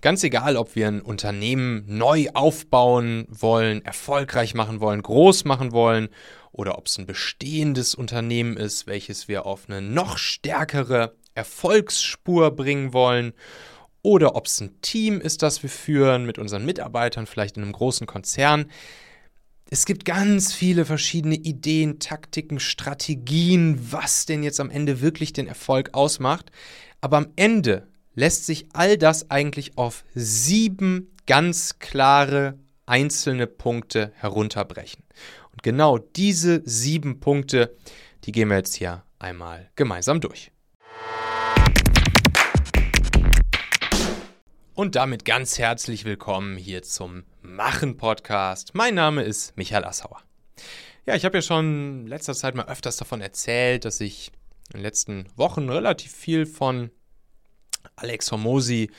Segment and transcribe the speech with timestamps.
[0.00, 6.08] Ganz egal, ob wir ein Unternehmen neu aufbauen wollen, erfolgreich machen wollen, groß machen wollen
[6.52, 12.92] oder ob es ein bestehendes Unternehmen ist, welches wir auf eine noch stärkere Erfolgsspur bringen
[12.92, 13.32] wollen
[14.02, 17.72] oder ob es ein Team ist, das wir führen mit unseren Mitarbeitern, vielleicht in einem
[17.72, 18.70] großen Konzern.
[19.68, 25.48] Es gibt ganz viele verschiedene Ideen, Taktiken, Strategien, was denn jetzt am Ende wirklich den
[25.48, 26.52] Erfolg ausmacht.
[27.00, 27.88] Aber am Ende
[28.18, 35.04] lässt sich all das eigentlich auf sieben ganz klare einzelne Punkte herunterbrechen.
[35.52, 37.76] Und genau diese sieben Punkte,
[38.24, 40.50] die gehen wir jetzt hier einmal gemeinsam durch.
[44.74, 48.74] Und damit ganz herzlich willkommen hier zum Machen Podcast.
[48.74, 50.20] Mein Name ist Michael Assauer.
[51.06, 54.32] Ja, ich habe ja schon in letzter Zeit mal öfters davon erzählt, dass ich
[54.72, 56.90] in den letzten Wochen relativ viel von
[57.96, 58.90] Alex Hormosi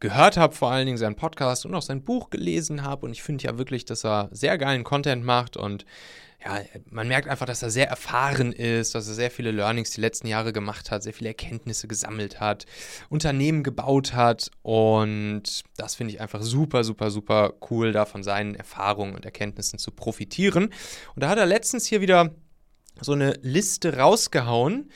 [0.00, 3.06] gehört habe, vor allen Dingen seinen Podcast und auch sein Buch gelesen habe.
[3.06, 5.84] Und ich finde ja wirklich, dass er sehr geilen Content macht und
[6.44, 10.00] ja, man merkt einfach, dass er sehr erfahren ist, dass er sehr viele Learnings die
[10.00, 12.66] letzten Jahre gemacht hat, sehr viele Erkenntnisse gesammelt hat,
[13.08, 15.42] Unternehmen gebaut hat und
[15.76, 19.90] das finde ich einfach super, super, super cool, da von seinen Erfahrungen und Erkenntnissen zu
[19.90, 20.66] profitieren.
[21.14, 22.34] Und da hat er letztens hier wieder
[23.00, 24.90] so eine Liste rausgehauen,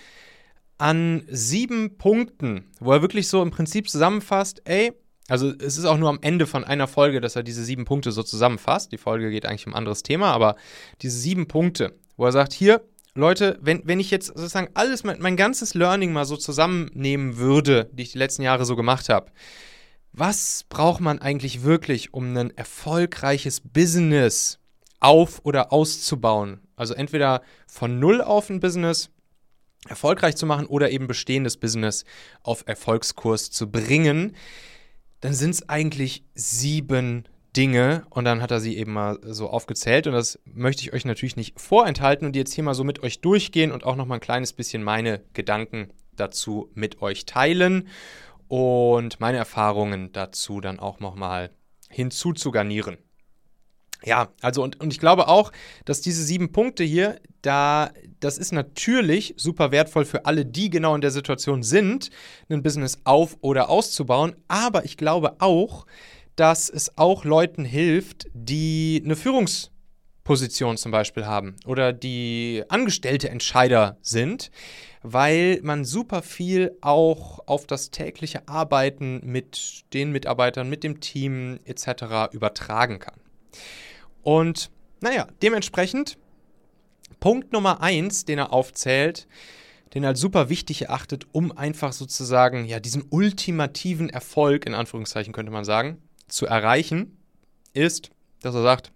[0.81, 4.93] an sieben Punkten, wo er wirklich so im Prinzip zusammenfasst, ey,
[5.29, 8.11] also es ist auch nur am Ende von einer Folge, dass er diese sieben Punkte
[8.13, 8.91] so zusammenfasst.
[8.91, 10.57] Die Folge geht eigentlich um ein anderes Thema, aber
[11.03, 12.83] diese sieben Punkte, wo er sagt, hier,
[13.15, 17.91] Leute, wenn, wenn ich jetzt sozusagen alles, mein, mein ganzes Learning mal so zusammennehmen würde,
[17.93, 19.31] die ich die letzten Jahre so gemacht habe,
[20.13, 24.59] was braucht man eigentlich wirklich, um ein erfolgreiches Business
[24.99, 26.61] auf- oder auszubauen?
[26.75, 29.11] Also entweder von null auf ein Business
[29.89, 32.05] erfolgreich zu machen oder eben bestehendes Business
[32.43, 34.37] auf Erfolgskurs zu bringen,
[35.21, 37.25] dann sind es eigentlich sieben
[37.57, 41.05] Dinge und dann hat er sie eben mal so aufgezählt und das möchte ich euch
[41.05, 44.17] natürlich nicht vorenthalten und jetzt hier mal so mit euch durchgehen und auch noch mal
[44.17, 47.89] ein kleines bisschen meine Gedanken dazu mit euch teilen
[48.47, 51.51] und meine Erfahrungen dazu dann auch noch mal
[51.89, 52.99] hinzuzugarnieren.
[54.05, 55.53] Ja, also und, und ich glaube auch,
[55.85, 57.91] dass diese sieben Punkte hier, da,
[58.21, 62.11] das ist natürlich super wertvoll für alle, die genau in der Situation sind,
[62.49, 64.37] ein Business auf- oder auszubauen.
[64.49, 65.87] Aber ich glaube auch,
[66.37, 73.99] dass es auch Leuten hilft, die eine Führungsposition zum Beispiel haben oder die angestellte Entscheider
[74.01, 74.51] sind,
[75.03, 81.59] weil man super viel auch auf das tägliche Arbeiten mit den Mitarbeitern, mit dem Team
[81.65, 82.33] etc.
[82.33, 83.21] übertragen kann.
[84.23, 84.71] Und
[85.01, 86.19] naja, dementsprechend
[87.21, 89.27] Punkt Nummer eins, den er aufzählt,
[89.95, 95.33] den er als super wichtig erachtet, um einfach sozusagen ja diesen ultimativen Erfolg, in Anführungszeichen
[95.33, 95.99] könnte man sagen,
[96.29, 97.17] zu erreichen,
[97.73, 98.11] ist,
[98.41, 98.93] dass er sagt,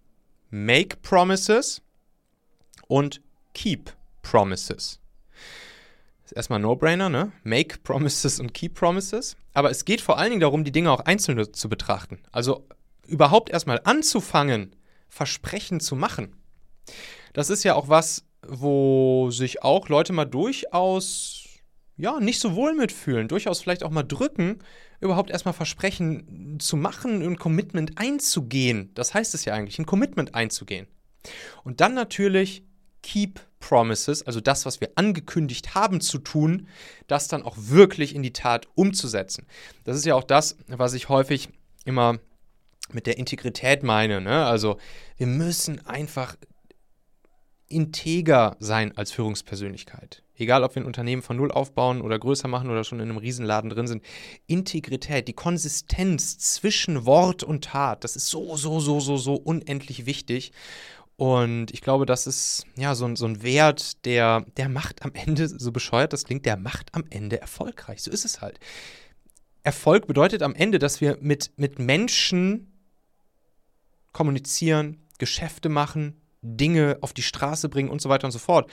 [0.51, 1.83] make promises
[2.87, 3.21] und
[3.55, 3.93] keep
[4.23, 5.01] promises.
[6.25, 7.33] Ist erstmal No-Brainer, ne?
[7.43, 9.37] Make promises und keep promises.
[9.53, 12.21] Aber es geht vor allen Dingen darum, die Dinge auch einzeln zu betrachten.
[12.33, 12.67] Also
[13.07, 14.75] überhaupt erstmal anzufangen,
[15.15, 16.35] Versprechen zu machen.
[17.35, 21.45] Das ist ja auch was, wo sich auch Leute mal durchaus
[21.97, 24.59] ja, nicht so wohl mitfühlen, durchaus vielleicht auch mal drücken,
[25.01, 28.91] überhaupt erstmal Versprechen zu machen, ein Commitment einzugehen.
[28.95, 30.89] Das heißt es ja eigentlich, ein Commitment einzugehen.
[31.63, 32.65] Und dann natürlich
[33.03, 36.67] Keep Promises, also das, was wir angekündigt haben zu tun,
[37.07, 39.47] das dann auch wirklich in die Tat umzusetzen.
[39.85, 41.51] Das ist ja auch das, was ich häufig
[41.85, 42.19] immer
[42.93, 44.21] mit der Integrität meine.
[44.21, 44.45] Ne?
[44.45, 44.79] Also
[45.17, 46.37] wir müssen einfach
[47.69, 50.23] integer sein als Führungspersönlichkeit.
[50.37, 53.19] Egal, ob wir ein Unternehmen von null aufbauen oder größer machen oder schon in einem
[53.19, 54.03] Riesenladen drin sind.
[54.47, 60.07] Integrität, die Konsistenz zwischen Wort und Tat, das ist so, so, so, so, so unendlich
[60.07, 60.53] wichtig.
[61.17, 65.47] Und ich glaube, das ist ja so, so ein Wert, der, der macht am Ende,
[65.47, 68.03] so bescheuert das klingt, der macht am Ende erfolgreich.
[68.03, 68.59] So ist es halt.
[69.63, 72.74] Erfolg bedeutet am Ende, dass wir mit, mit Menschen
[74.15, 78.71] kommunizieren, Geschäfte machen, Dinge auf die Straße bringen und so weiter und so fort.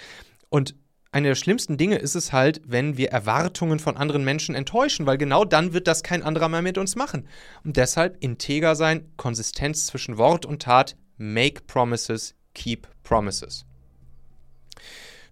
[0.48, 0.76] Und
[1.12, 5.18] eine der schlimmsten Dinge ist es halt, wenn wir Erwartungen von anderen Menschen enttäuschen, weil
[5.18, 7.28] genau dann wird das kein anderer mehr mit uns machen.
[7.66, 13.66] Und deshalb integer sein, Konsistenz zwischen Wort und Tat, make promises, keep promises.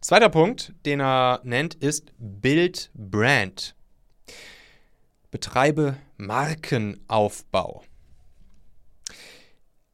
[0.02, 3.76] Zweiter Punkt, den er nennt, ist Build Brand.
[5.32, 7.84] Betreibe Markenaufbau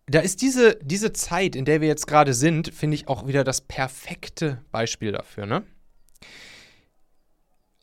[0.07, 3.43] da ist diese, diese Zeit, in der wir jetzt gerade sind, finde ich auch wieder
[3.43, 5.45] das perfekte Beispiel dafür.
[5.45, 5.63] Ne?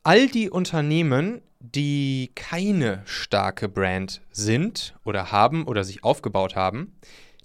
[0.05, 6.97] All die Unternehmen, die keine starke Brand sind oder haben oder sich aufgebaut haben,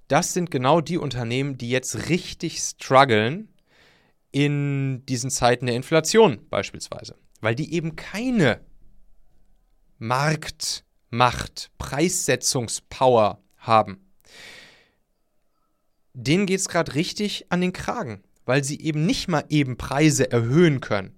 [0.07, 3.49] das sind genau die Unternehmen, die jetzt richtig strugglen
[4.31, 8.61] in diesen Zeiten der Inflation beispielsweise, weil die eben keine
[9.97, 14.07] Marktmacht, Preissetzungspower haben.
[16.19, 20.31] Denen geht es gerade richtig an den Kragen, weil sie eben nicht mal eben Preise
[20.31, 21.13] erhöhen können.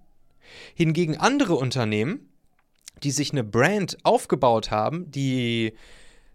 [0.75, 2.27] Hingegen andere Unternehmen,
[3.03, 5.71] die sich eine Brand aufgebaut haben, die,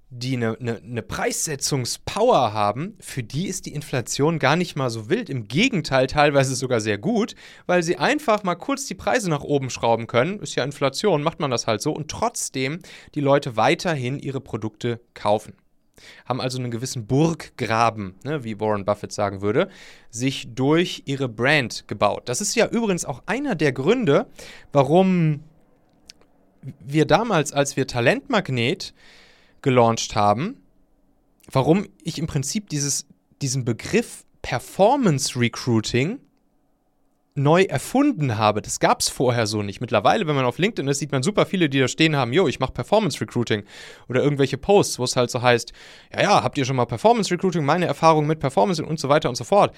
[0.08, 5.10] die eine, eine, eine, Preissetzungspower haben, für die ist die Inflation gar nicht mal so
[5.10, 5.28] wild.
[5.28, 7.34] Im Gegenteil, teilweise sogar sehr gut,
[7.66, 10.40] weil sie einfach mal kurz die Preise nach oben schrauben können.
[10.40, 11.92] Ist ja Inflation, macht man das halt so.
[11.92, 12.78] Und trotzdem
[13.14, 15.52] die Leute weiterhin ihre Produkte kaufen.
[16.24, 19.68] Haben also einen gewissen Burggraben, ne, wie Warren Buffett sagen würde,
[20.10, 22.28] sich durch ihre Brand gebaut.
[22.28, 24.26] Das ist ja übrigens auch einer der Gründe,
[24.72, 25.40] warum
[26.80, 28.94] wir damals, als wir Talentmagnet
[29.62, 30.56] gelauncht haben,
[31.50, 33.06] warum ich im Prinzip dieses,
[33.42, 36.20] diesen Begriff Performance Recruiting
[37.36, 38.62] neu erfunden habe.
[38.62, 39.80] Das gab es vorher so nicht.
[39.80, 42.46] Mittlerweile, wenn man auf LinkedIn ist, sieht man super viele, die da stehen haben, yo,
[42.46, 43.64] ich mache Performance Recruiting
[44.08, 45.72] oder irgendwelche Posts, wo es halt so heißt,
[46.12, 49.28] ja, ja, habt ihr schon mal Performance Recruiting, meine Erfahrung mit Performance und so weiter
[49.28, 49.74] und so fort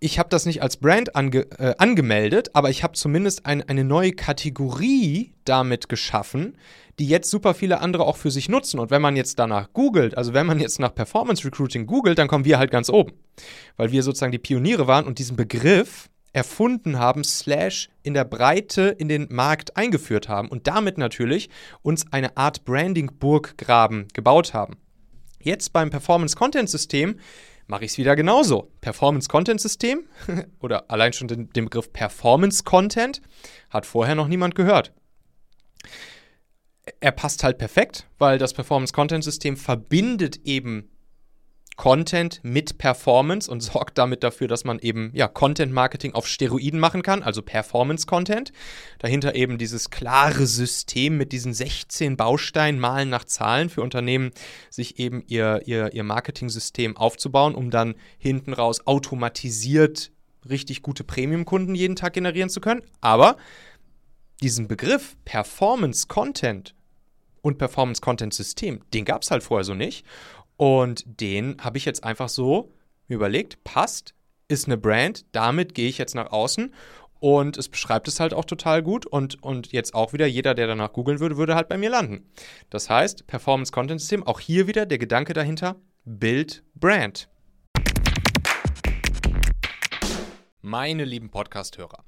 [0.00, 3.84] ich habe das nicht als Brand ange, äh, angemeldet, aber ich habe zumindest ein, eine
[3.84, 6.56] neue Kategorie damit geschaffen,
[6.98, 8.80] die jetzt super viele andere auch für sich nutzen.
[8.80, 12.28] Und wenn man jetzt danach googelt, also wenn man jetzt nach Performance Recruiting googelt, dann
[12.28, 13.12] kommen wir halt ganz oben.
[13.76, 18.94] Weil wir sozusagen die Pioniere waren und diesen Begriff erfunden haben, slash in der Breite
[18.98, 21.48] in den Markt eingeführt haben und damit natürlich
[21.82, 24.76] uns eine Art Branding-Burggraben gebaut haben.
[25.40, 27.16] Jetzt beim Performance-Content-System
[27.66, 28.72] mache ich es wieder genauso.
[28.80, 30.04] Performance-Content-System
[30.60, 33.22] oder allein schon den, den Begriff Performance-Content
[33.70, 34.92] hat vorher noch niemand gehört.
[37.00, 40.90] Er passt halt perfekt, weil das Performance-Content-System verbindet eben
[41.76, 46.80] Content mit Performance und sorgt damit dafür, dass man eben ja, Content Marketing auf Steroiden
[46.80, 48.52] machen kann, also Performance Content.
[48.98, 54.30] Dahinter eben dieses klare System mit diesen 16 Bausteinen malen nach Zahlen für Unternehmen,
[54.70, 60.10] sich eben ihr, ihr, ihr Marketing-System aufzubauen, um dann hinten raus automatisiert
[60.48, 62.82] richtig gute Premium-Kunden jeden Tag generieren zu können.
[63.00, 63.36] Aber
[64.42, 66.74] diesen Begriff Performance Content
[67.42, 70.04] und Performance Content System, den gab es halt vorher so nicht.
[70.56, 72.72] Und den habe ich jetzt einfach so
[73.08, 74.14] überlegt, passt,
[74.48, 76.72] ist eine Brand, damit gehe ich jetzt nach außen
[77.20, 80.66] und es beschreibt es halt auch total gut und, und jetzt auch wieder, jeder, der
[80.66, 82.30] danach googeln würde, würde halt bei mir landen.
[82.70, 87.28] Das heißt, Performance Content System, auch hier wieder der Gedanke dahinter, Build Brand.
[90.62, 92.04] Meine lieben Podcast-Hörer,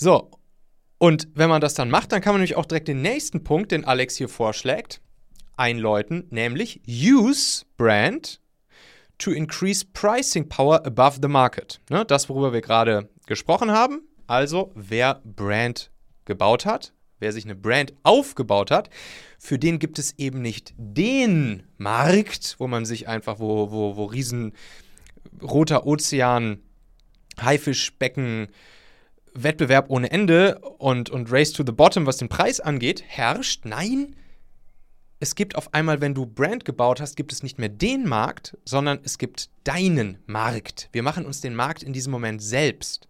[0.00, 0.30] So,
[0.98, 3.72] und wenn man das dann macht, dann kann man nämlich auch direkt den nächsten Punkt,
[3.72, 5.00] den Alex hier vorschlägt,
[5.56, 8.40] einläuten, nämlich Use Brand
[9.18, 11.80] to increase pricing power above the market.
[11.90, 14.02] Ne, das, worüber wir gerade gesprochen haben.
[14.28, 15.90] Also, wer Brand
[16.26, 18.90] gebaut hat, wer sich eine Brand aufgebaut hat,
[19.40, 24.04] für den gibt es eben nicht den Markt, wo man sich einfach, wo, wo, wo
[24.04, 24.52] riesen
[25.42, 26.62] roter Ozean,
[27.40, 28.48] Haifischbecken,
[29.42, 33.64] Wettbewerb ohne Ende und, und Race to the Bottom, was den Preis angeht, herrscht.
[33.64, 34.14] Nein,
[35.20, 38.56] es gibt auf einmal, wenn du Brand gebaut hast, gibt es nicht mehr den Markt,
[38.64, 40.88] sondern es gibt deinen Markt.
[40.92, 43.08] Wir machen uns den Markt in diesem Moment selbst.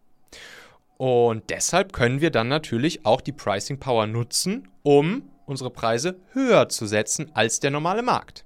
[0.97, 6.69] Und deshalb können wir dann natürlich auch die Pricing Power nutzen, um unsere Preise höher
[6.69, 8.45] zu setzen als der normale Markt.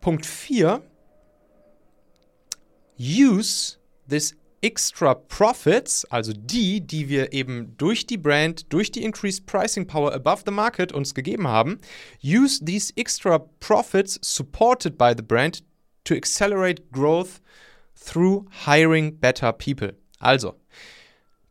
[0.00, 0.82] Punkt 4.
[2.98, 3.78] Use
[4.08, 9.86] this extra profits, also die, die wir eben durch die Brand, durch die increased pricing
[9.86, 11.78] power above the market uns gegeben haben,
[12.22, 15.62] use these extra profits supported by the brand
[16.04, 17.40] to accelerate growth
[17.94, 19.94] through hiring better people.
[20.18, 20.54] Also,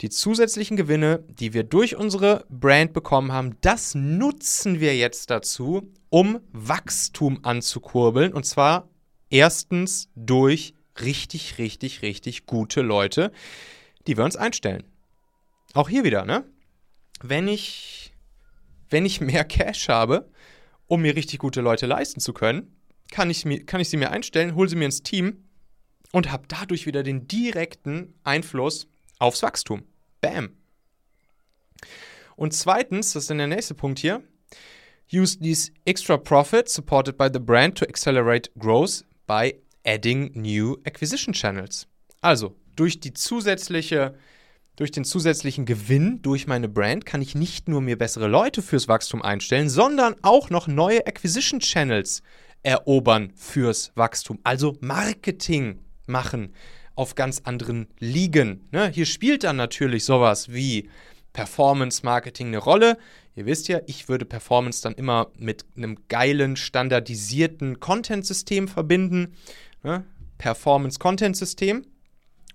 [0.01, 5.91] die zusätzlichen Gewinne, die wir durch unsere Brand bekommen haben, das nutzen wir jetzt dazu,
[6.09, 8.33] um Wachstum anzukurbeln.
[8.33, 8.89] Und zwar
[9.29, 13.31] erstens durch richtig, richtig, richtig gute Leute,
[14.07, 14.83] die wir uns einstellen.
[15.73, 16.45] Auch hier wieder, ne?
[17.21, 18.13] Wenn ich,
[18.89, 20.29] wenn ich mehr Cash habe,
[20.87, 22.75] um mir richtig gute Leute leisten zu können,
[23.11, 25.45] kann ich, mir, kann ich sie mir einstellen, hole sie mir ins Team
[26.11, 28.87] und habe dadurch wieder den direkten Einfluss
[29.19, 29.83] aufs Wachstum.
[30.19, 30.49] Bam.
[32.35, 34.23] Und zweitens, das ist dann der nächste Punkt hier,
[35.11, 41.33] use these extra profits supported by the brand to accelerate growth by adding new acquisition
[41.33, 41.87] channels.
[42.21, 44.15] Also, durch die zusätzliche
[44.77, 48.87] durch den zusätzlichen Gewinn durch meine Brand kann ich nicht nur mir bessere Leute fürs
[48.87, 52.23] Wachstum einstellen, sondern auch noch neue Acquisition Channels
[52.63, 54.39] erobern fürs Wachstum.
[54.43, 56.53] Also Marketing machen
[56.95, 58.67] auf ganz anderen Ligen.
[58.71, 58.89] Ne?
[58.89, 60.89] Hier spielt dann natürlich sowas wie
[61.33, 62.97] Performance Marketing eine Rolle.
[63.35, 69.35] Ihr wisst ja, ich würde Performance dann immer mit einem geilen, standardisierten Content-System verbinden.
[69.83, 70.05] Ne?
[70.37, 71.85] Performance-Content-System.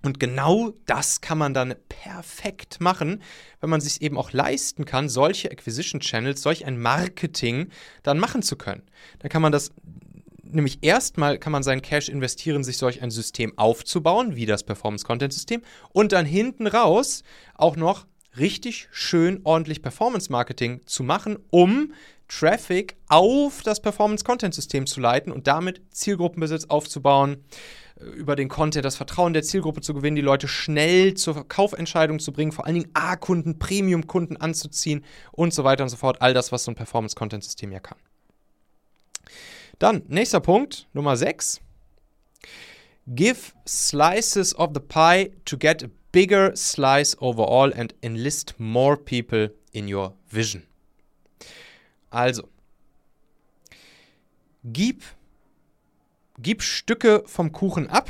[0.03, 3.21] Und genau das kann man dann perfekt machen,
[3.59, 7.69] wenn man sich eben auch leisten kann, solche Acquisition Channels, solch ein Marketing
[8.03, 8.83] dann machen zu können.
[9.19, 9.71] Dann kann man das
[10.43, 15.05] nämlich erstmal kann man seinen Cash investieren, sich solch ein System aufzubauen, wie das Performance
[15.05, 17.23] Content System, und dann hinten raus
[17.55, 18.05] auch noch
[18.37, 21.93] richtig schön ordentlich Performance Marketing zu machen, um
[22.27, 27.43] Traffic auf das Performance Content System zu leiten und damit Zielgruppenbesitz aufzubauen,
[27.99, 32.19] äh, über den Content das Vertrauen der Zielgruppe zu gewinnen, die Leute schnell zur Kaufentscheidung
[32.19, 36.21] zu bringen, vor allen Dingen A-Kunden, Premium-Kunden anzuziehen und so weiter und so fort.
[36.21, 37.97] All das, was so ein Performance Content System ja kann.
[39.79, 41.61] Dann, nächster Punkt, Nummer 6.
[43.07, 49.51] Give slices of the pie to get a bigger slice overall and enlist more people
[49.71, 50.63] in your vision.
[52.09, 52.47] Also,
[54.63, 55.03] gib,
[56.39, 58.09] gib Stücke vom Kuchen ab,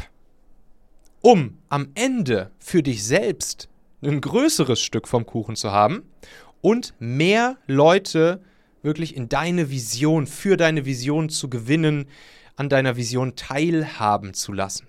[1.21, 3.69] um am Ende für dich selbst
[4.01, 6.03] ein größeres Stück vom Kuchen zu haben
[6.61, 8.41] und mehr Leute
[8.83, 12.07] wirklich in deine Vision, für deine Vision zu gewinnen,
[12.55, 14.87] an deiner Vision teilhaben zu lassen.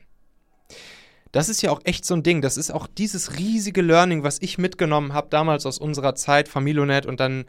[1.33, 2.41] Das ist ja auch echt so ein Ding.
[2.41, 7.05] Das ist auch dieses riesige Learning, was ich mitgenommen habe damals aus unserer Zeit, Familionet
[7.05, 7.45] und dann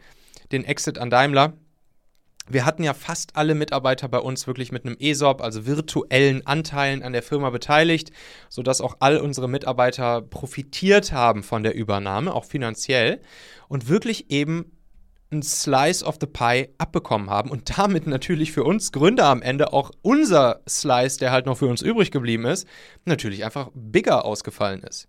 [0.52, 1.54] den Exit an Daimler.
[2.48, 7.04] Wir hatten ja fast alle Mitarbeiter bei uns wirklich mit einem ESOP, also virtuellen Anteilen
[7.04, 8.10] an der Firma beteiligt,
[8.48, 13.20] sodass auch all unsere Mitarbeiter profitiert haben von der Übernahme, auch finanziell,
[13.68, 14.72] und wirklich eben
[15.32, 19.72] ein Slice of the Pie abbekommen haben und damit natürlich für uns Gründer am Ende
[19.72, 22.66] auch unser Slice, der halt noch für uns übrig geblieben ist,
[23.04, 25.08] natürlich einfach bigger ausgefallen ist.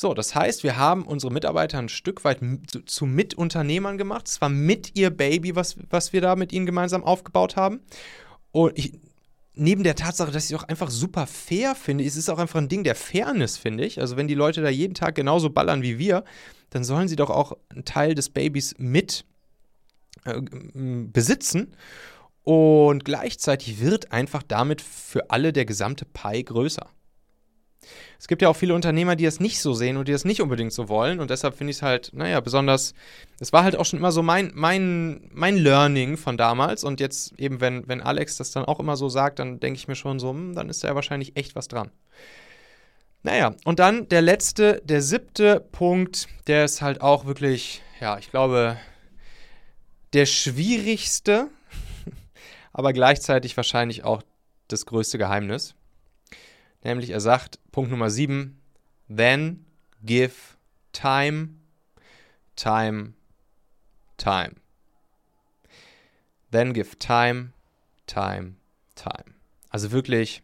[0.00, 2.38] So, das heißt, wir haben unsere Mitarbeiter ein Stück weit
[2.86, 4.28] zu Mitunternehmern gemacht.
[4.28, 7.80] Es war mit ihr Baby, was, was wir da mit ihnen gemeinsam aufgebaut haben.
[8.52, 8.92] Und ich,
[9.54, 12.60] neben der Tatsache, dass ich es auch einfach super fair finde, es ist auch einfach
[12.60, 14.00] ein Ding der Fairness, finde ich.
[14.00, 16.22] Also wenn die Leute da jeden Tag genauso ballern wie wir,
[16.70, 19.24] dann sollen sie doch auch einen Teil des Babys mit
[20.26, 20.40] äh,
[21.10, 21.74] besitzen.
[22.44, 26.88] Und gleichzeitig wird einfach damit für alle der gesamte Pie größer.
[28.20, 30.42] Es gibt ja auch viele Unternehmer, die das nicht so sehen und die das nicht
[30.42, 31.20] unbedingt so wollen.
[31.20, 32.94] Und deshalb finde ich es halt, naja, besonders,
[33.38, 36.82] es war halt auch schon immer so mein, mein, mein Learning von damals.
[36.82, 39.86] Und jetzt eben, wenn, wenn Alex das dann auch immer so sagt, dann denke ich
[39.86, 41.92] mir schon so, hm, dann ist da ja wahrscheinlich echt was dran.
[43.22, 48.30] Naja, und dann der letzte, der siebte Punkt, der ist halt auch wirklich, ja, ich
[48.30, 48.78] glaube,
[50.12, 51.48] der schwierigste,
[52.72, 54.22] aber gleichzeitig wahrscheinlich auch
[54.68, 55.74] das größte Geheimnis.
[56.82, 58.60] Nämlich er sagt, Punkt Nummer 7,
[59.08, 59.64] then
[60.02, 60.34] give
[60.92, 61.60] time,
[62.56, 63.14] time,
[64.16, 64.56] time.
[66.50, 67.52] Then give time,
[68.06, 68.56] time,
[68.94, 69.34] time.
[69.70, 70.42] Also wirklich,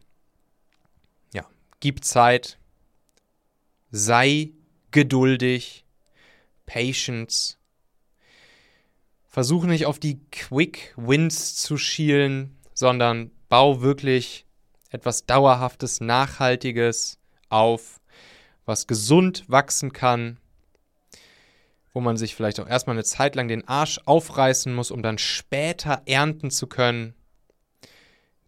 [1.33, 1.47] ja,
[1.81, 2.59] gib Zeit,
[3.91, 4.53] sei
[4.91, 5.85] geduldig,
[6.67, 7.59] Patience,
[9.29, 14.44] versuch nicht auf die Quick Wins zu schielen, sondern bau wirklich
[14.95, 18.01] etwas Dauerhaftes, Nachhaltiges auf,
[18.65, 20.39] was gesund wachsen kann,
[21.93, 25.19] wo man sich vielleicht auch erstmal eine Zeit lang den Arsch aufreißen muss, um dann
[25.19, 27.15] später ernten zu können.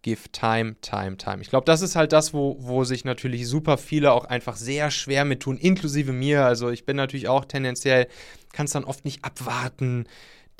[0.03, 1.43] give time, time, time.
[1.43, 4.93] Ich glaube, das ist halt das, wo, wo sich natürlich super viele auch einfach sehr
[4.93, 6.45] schwer mit tun, inklusive mir.
[6.45, 8.07] Also ich bin natürlich auch tendenziell,
[8.53, 10.07] kann es dann oft nicht abwarten,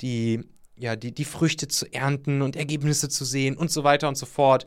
[0.01, 0.43] die,
[0.75, 4.25] ja, die, die Früchte zu ernten und Ergebnisse zu sehen und so weiter und so
[4.25, 4.65] fort.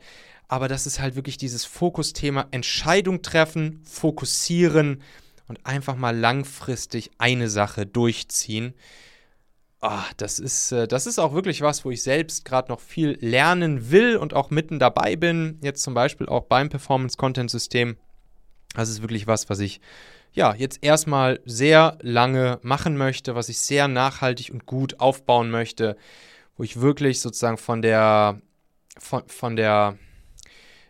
[0.51, 5.01] Aber das ist halt wirklich dieses Fokusthema Entscheidung treffen, fokussieren
[5.47, 8.73] und einfach mal langfristig eine Sache durchziehen.
[9.79, 13.17] Oh, das, ist, äh, das ist auch wirklich was, wo ich selbst gerade noch viel
[13.21, 15.57] lernen will und auch mitten dabei bin.
[15.61, 17.95] Jetzt zum Beispiel auch beim Performance-Content-System.
[18.75, 19.79] Das ist wirklich was, was ich
[20.33, 25.95] ja jetzt erstmal sehr lange machen möchte, was ich sehr nachhaltig und gut aufbauen möchte,
[26.57, 28.41] wo ich wirklich sozusagen von der,
[28.99, 29.97] von, von der,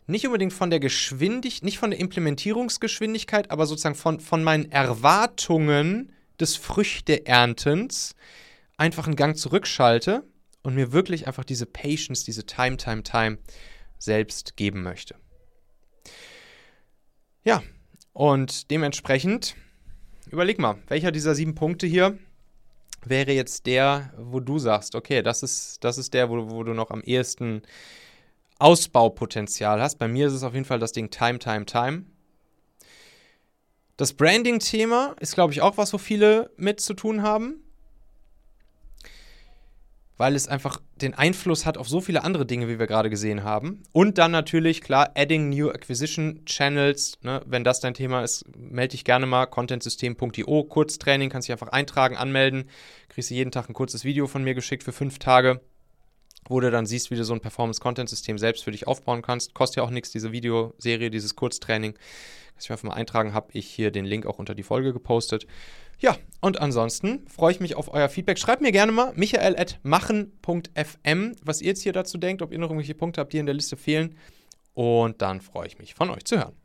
[0.08, 6.12] nicht unbedingt von der Geschwindigkeit, nicht von der Implementierungsgeschwindigkeit, aber sozusagen von, von meinen Erwartungen
[6.39, 8.15] des Früchteerntens
[8.77, 10.24] einfach einen Gang zurückschalte
[10.63, 13.38] und mir wirklich einfach diese Patience, diese Time, Time, Time
[14.00, 15.15] selbst geben möchte.
[17.43, 17.63] Ja,
[18.13, 19.55] und dementsprechend,
[20.29, 22.17] überleg mal, welcher dieser sieben Punkte hier
[23.03, 26.74] wäre jetzt der, wo du sagst, okay, das ist, das ist der, wo, wo du
[26.74, 27.63] noch am ehesten
[28.62, 29.98] Ausbaupotenzial hast.
[29.98, 32.06] Bei mir ist es auf jeden Fall das Ding Time, Time, Time.
[33.98, 37.63] Das Branding-Thema ist, glaube ich, auch was, wo viele mit zu tun haben
[40.22, 43.44] weil es einfach den Einfluss hat auf so viele andere Dinge, wie wir gerade gesehen
[43.44, 43.82] haben.
[43.91, 47.18] Und dann natürlich, klar, adding new acquisition channels.
[47.24, 47.41] Ne?
[47.48, 49.48] Wenn das dein Thema ist, melde dich gerne mal.
[49.48, 52.70] contentsystem.io, Kurztraining, kannst dich einfach eintragen, anmelden.
[53.10, 55.60] Kriegst du jeden Tag ein kurzes Video von mir geschickt für fünf Tage,
[56.48, 59.54] wo du dann siehst, wie du so ein Performance-Content-System selbst für dich aufbauen kannst.
[59.54, 61.94] Kostet ja auch nichts, diese Videoserie, dieses Kurztraining.
[62.54, 65.46] Kannst du einfach mal eintragen, habe ich hier den Link auch unter die Folge gepostet.
[66.00, 68.40] Ja, und ansonsten freue ich mich auf euer Feedback.
[68.40, 72.96] Schreibt mir gerne mal michael.machen.fm, was ihr jetzt hier dazu denkt, ob ihr noch irgendwelche
[72.96, 74.18] Punkte habt, die in der Liste fehlen.
[74.74, 76.56] Und dann freue ich mich, von euch zu hören.